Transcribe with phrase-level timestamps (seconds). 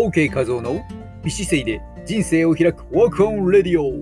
[0.00, 0.80] OK 画像の
[1.22, 3.92] 美姿勢で人生を開く Walk on Radio。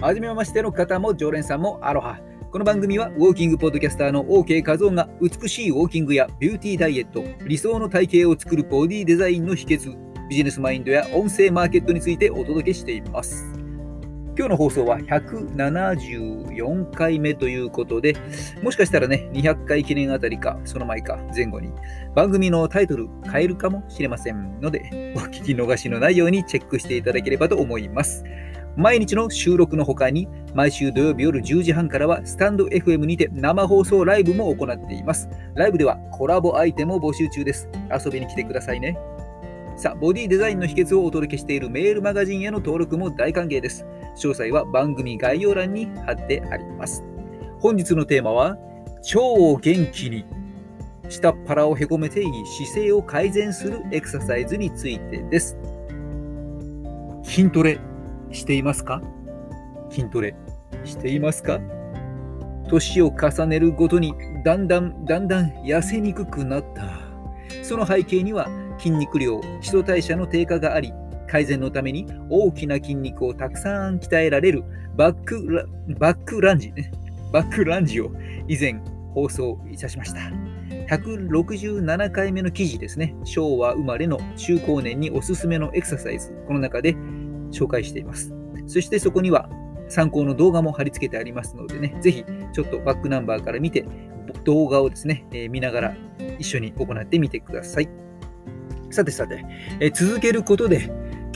[0.00, 2.18] はじめましての方も常連さんもアロハ。
[2.50, 9.94] この番組はウォーキングポッドキャスターの OK 画像が美しいウォーキングやビューティーダイエット理想の体型を作るボディデザインの秘訣
[10.30, 13.57] ビジネスマインドや音声マーケットについてお届けしています。
[14.38, 18.14] 今日の放送は174回目ということで、
[18.62, 21.72] もしかしたらね、200回記念あたりか、その前か、前後に、
[22.14, 28.22] 番組のタイトル変えるかもしれませんので、お聞き逃しのないようにチェックしていただければと思います。
[28.76, 35.28] 毎日の収録の他に、毎週土曜日夜10時半からは、スタンド FM にて生放送ライブも行っています。
[35.56, 37.68] ライブではコラボアイテムを募集中です。
[37.92, 38.96] 遊びに来てくださいね。
[39.78, 43.84] さあ、ボディデザインの秘訣をお届けしているメールマガジンへの登録も大歓迎です。
[44.18, 47.04] 詳細は番組概要欄に貼ってあります。
[47.60, 48.58] 本日のテーマは、
[49.14, 50.24] 腸を元気に、
[51.08, 55.56] 下っ腹をへこめていい姿勢を改善するエクササイズについてです。
[57.22, 57.78] 筋トレ
[58.30, 59.02] していますか？
[59.90, 60.34] 筋トレ
[60.84, 61.60] していますか？
[62.68, 64.12] 年を重ねるごとに
[64.44, 67.00] だんだんだんだん痩せにくくなった。
[67.62, 70.92] その背景には筋肉量、基礎代謝の低下があり、
[71.28, 74.64] 改善のために大きな筋肉をたくさん鍛えられる
[74.96, 75.64] バックラ
[75.98, 76.90] バックランジ、ね、
[77.32, 78.10] バックランジを
[78.48, 78.80] 以前
[79.14, 80.20] 放送いたしました。
[80.88, 83.14] 167回目の記事ですね。
[83.24, 86.96] 昭和生まれの中高年におすすめのエクササイズ、この中で
[87.50, 88.32] 紹介しています。
[88.66, 89.50] そしてそこには
[89.88, 93.84] 参考の動画も貼り付けてありますのでね、ぜひちょっとバックナンバーから見て、
[94.44, 95.96] 動画をですね、えー、見ながら
[96.38, 97.88] 一緒に行ってみてください。
[98.90, 99.44] さてさて、
[99.80, 100.90] え続けることで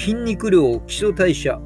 [0.05, 1.61] 筋肉量、基礎代謝、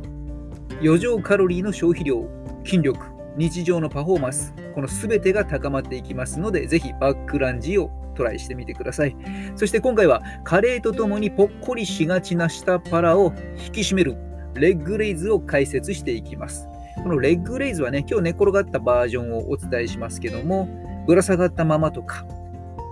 [0.83, 2.29] 余剰カロリーの消費量、
[2.67, 3.07] 筋力、
[3.39, 9.17] 日常のパフォーマンス、この全てが高まっていきますので、ぜひバックランジをトライしてみてください。
[9.55, 13.33] そして今回は加齢とともにぽっこりしがちな下腹を
[13.65, 14.19] 引き締める
[14.53, 16.69] レッグレイズを解説していきます。
[17.03, 20.69] このレッグレイズはね、今日寝転がったバージョンをお伝えしますけども、
[21.07, 22.27] ぶら下がったままとか、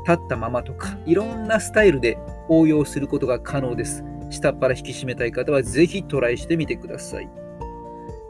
[0.08, 2.16] 立ったままとか、いろんなスタイルで
[2.48, 4.02] 応用することが可能です。
[4.34, 7.28] 下っ腹引き締めたい方はぜひトライしてみてください。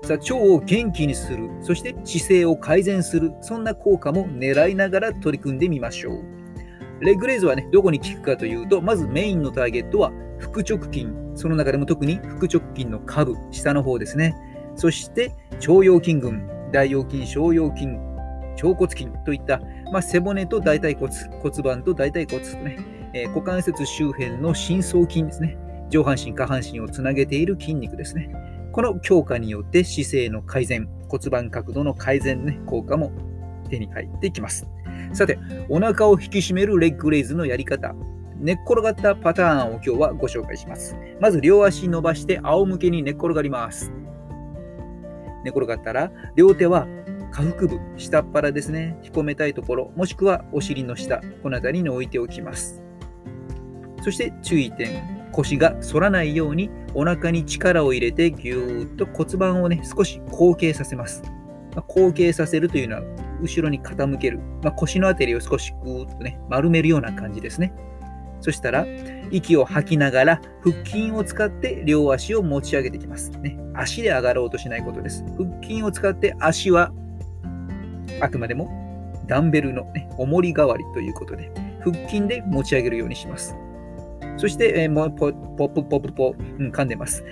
[0.02, 6.22] さあ腸を元気にする、そして姿勢を改善する、そんな効果も狙いながら取り組んでみましょう。
[7.00, 14.34] レッグレイズはね、どこに効くかというと、まずメインのターゲットは腹直筋、その中でも特に腹直筋の下部、下の方ですね。
[14.76, 17.86] そして腸腰筋群、大腰筋、小腰筋、
[18.62, 19.60] 腸骨筋といった、
[19.92, 21.12] まあ、背骨と大腿骨、
[21.42, 22.78] 骨盤と大腿骨とね、
[23.14, 25.56] えー、股関節周辺の深層筋ですね。
[25.90, 28.34] 上半身、下半身をつなげている筋肉ですね。
[28.72, 33.12] この強化によって姿勢の改善、骨盤角度の改善、ね、効果も
[33.70, 34.66] 手に入ってきます。
[35.12, 37.94] さて、お腹を引き締めるレッグレイズのやり方。
[38.36, 40.96] 寝っ転がったパターンを今日はご紹介します。
[41.20, 43.92] まず両足伸ばして仰向けに寝っ転がります。
[45.44, 46.86] 寝転がったら両手は
[47.30, 48.96] 下腹部、下っ腹ですね。
[49.02, 52.82] 引っ込めたいところ、もしくはお尻の下、この辺りに置いておきます。
[54.02, 55.23] そして注意点。
[55.34, 61.22] 腰が反らないようにお腹に力を入れてぎゅーっと骨盤をね少し後傾させます。
[61.74, 63.02] まあ、後傾させるというのは
[63.42, 67.74] 後ろに傾ける、まあ、腰の辺りを少しぐーっとね丸めるような感じですね。
[68.40, 68.86] そしたら
[69.30, 73.30] 息を吐きながら腹筋を使って両足を持ち上げていきます。
[73.30, 75.24] ね、足で上がろうとしないことです。
[75.36, 76.92] 腹筋を使って足は
[78.20, 78.68] あくまでも
[79.26, 81.50] ダンベルの、ね、重り代わりということで
[81.82, 83.56] 腹筋で持ち上げるようにします。
[84.36, 87.24] そして、えー、もうポッポッポッポッポ、うん、噛んでます。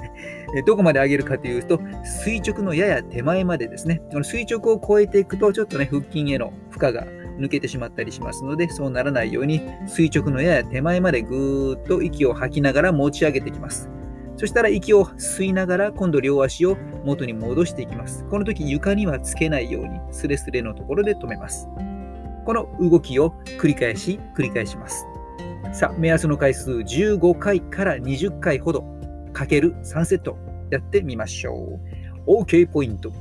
[0.66, 4.00] どこまで上げるかというと、垂直のやや手前までですね。
[4.10, 7.06] この垂直を超えていくと、ちょっとね、腹筋への負荷が
[7.38, 13.90] 抜けてしまったりしますので、そうならないように、垂直のやや手前までぐーっと息を吐きながら持ち上げていきます。
[14.36, 18.24] そしたら息を吸いながら、今度両足を元に戻していきます。
[18.30, 21.68] この時床にはつけないように、スレスレのところで止めます。
[22.46, 25.07] この動きを繰り返し、繰り返します。
[25.72, 28.84] さあ、目安の回数15回から20回ほど
[29.34, 30.38] かける3セット
[30.70, 31.78] やってみましょ
[32.26, 32.42] う。
[32.42, 33.12] OK ポイント。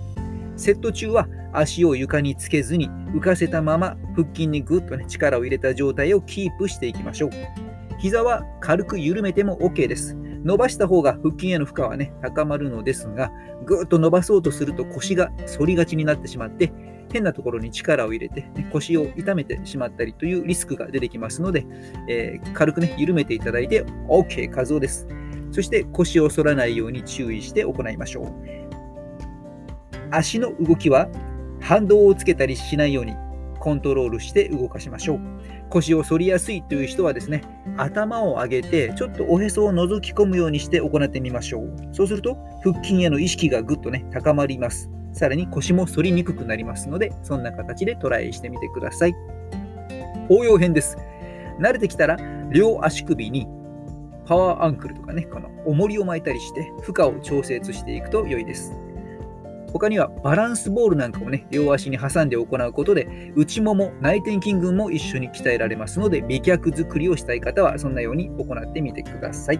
[0.56, 7.30] セット中は足を床につけずに浮かせたまま腹筋にぐっと、ね、力を入れた状態をキープしていきましょう。
[8.00, 10.16] 膝は軽く緩めても OK です。
[10.16, 13.32] 伸ばした方が腹筋への負荷はね、高まるのですが、
[13.66, 16.72] ぐっと伸ばそうとすると腰が反りがちになってしまって、
[17.12, 21.66] 変なところに力を入れて、ね、腰を痛めてしまったりというリスクが出てきますので、
[22.10, 25.08] えー、軽くね、緩めていただいて OK、可動です。
[25.52, 28.28] そして腰を反らないように注意して行いましょう。
[30.12, 31.10] 足の動きは
[31.60, 33.14] 反動をつけたりしないように
[33.60, 35.20] コントロールして動かしましょう。
[35.70, 37.42] 腰を反りやすいという人はですね、
[37.76, 41.76] 頭を上げてちょっとおへそを覗き込むようにして行ってみましょう。
[41.92, 44.90] そうすると腹筋への意識がぐっとね、高まります。
[45.18, 49.16] さらに腰も反りにくくなりますので、そんな形でトライしてみてください。
[50.30, 50.98] 応用編です。
[51.60, 52.18] 慣れてきたら、
[52.52, 53.48] 両足首に
[54.26, 58.74] パワーアンクルとかね、この重りを巻いたりして、負荷を調節していくと良いです。
[59.74, 69.60] 他にはバランスボールなんかをね、両足に挟んで行うことで、内もも、内転筋群も一緒に鍛えられますので、美脚作りをしたい方は、そんなように行ってみてください。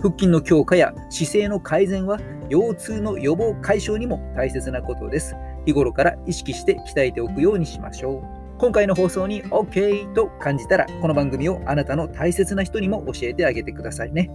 [0.00, 2.18] 腹筋の強化や姿勢の改善は、
[2.50, 5.34] 腰痛の予防解消にも大切なことです。
[5.66, 8.58] 日頃から意識して鍛えておくようにしましょう。
[8.58, 14.30] 今回の放送に OK と感じたら、この番組をあなたの大切な人にも教えてあげてくださいね。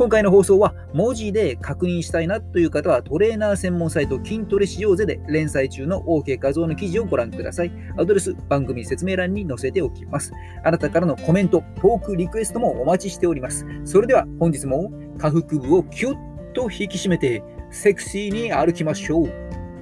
[0.00, 7.72] 今回の放送は文字で確認したいなという方はトレーナー専門サイト筋トレ使用ぜで連載中の OK 画像の記事をご覧ください。
[7.98, 10.32] アドレス番組説明欄に載せておきます。
[10.64, 13.66] あなたからのコメント、トークリクエストもお待ちしております。
[13.84, 19.30] それでは本日も下腹部をキュッと引き締めてセクシーに歩きましょう。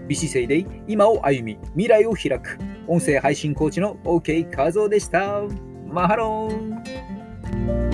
[0.08, 5.42] 美姿勢で今を歩み未来を開く音声配信コーチの OK 画像でした。
[5.86, 7.87] マハローン